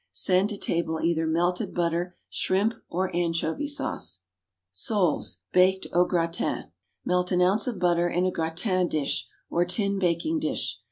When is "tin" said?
9.63-9.99